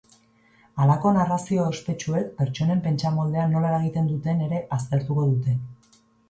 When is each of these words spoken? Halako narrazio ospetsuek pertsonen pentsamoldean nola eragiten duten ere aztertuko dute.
Halako 0.85 1.09
narrazio 1.17 1.65
ospetsuek 1.73 2.31
pertsonen 2.39 2.81
pentsamoldean 2.87 3.53
nola 3.57 3.69
eragiten 3.75 4.09
duten 4.15 4.43
ere 4.47 4.63
aztertuko 4.79 5.29
dute. 5.29 5.55